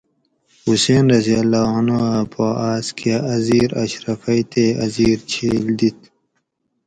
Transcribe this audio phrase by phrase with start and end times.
[0.65, 5.65] حُسین رضی اللّٰہ عنہُ اۤ پا آۤس کۤہ اۤ زیر اشرفئ تے اۤ زیر چھیل
[5.79, 5.99] دِت